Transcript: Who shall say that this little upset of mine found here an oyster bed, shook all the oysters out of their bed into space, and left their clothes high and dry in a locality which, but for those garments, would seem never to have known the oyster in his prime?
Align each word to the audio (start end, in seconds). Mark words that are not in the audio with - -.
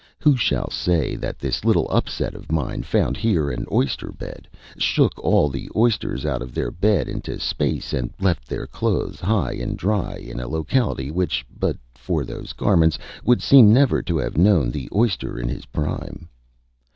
Who 0.17 0.35
shall 0.35 0.71
say 0.71 1.15
that 1.17 1.37
this 1.37 1.63
little 1.63 1.87
upset 1.91 2.33
of 2.33 2.51
mine 2.51 2.81
found 2.81 3.17
here 3.17 3.51
an 3.51 3.67
oyster 3.71 4.11
bed, 4.11 4.47
shook 4.79 5.11
all 5.19 5.47
the 5.47 5.69
oysters 5.75 6.25
out 6.25 6.41
of 6.41 6.55
their 6.55 6.71
bed 6.71 7.07
into 7.07 7.39
space, 7.39 7.93
and 7.93 8.11
left 8.19 8.47
their 8.47 8.65
clothes 8.65 9.19
high 9.19 9.53
and 9.53 9.77
dry 9.77 10.15
in 10.15 10.39
a 10.39 10.47
locality 10.47 11.11
which, 11.11 11.45
but 11.55 11.77
for 11.93 12.25
those 12.25 12.51
garments, 12.53 12.97
would 13.23 13.43
seem 13.43 13.71
never 13.71 14.01
to 14.01 14.17
have 14.17 14.37
known 14.39 14.71
the 14.71 14.89
oyster 14.91 15.37
in 15.37 15.47
his 15.49 15.67
prime? 15.67 16.27